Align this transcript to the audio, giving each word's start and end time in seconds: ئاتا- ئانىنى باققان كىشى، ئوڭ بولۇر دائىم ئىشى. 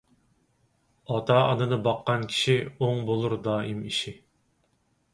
ئاتا- 1.11 1.35
ئانىنى 1.41 1.79
باققان 1.89 2.27
كىشى، 2.33 2.57
ئوڭ 2.73 3.07
بولۇر 3.13 3.39
دائىم 3.51 3.89
ئىشى. 3.93 4.19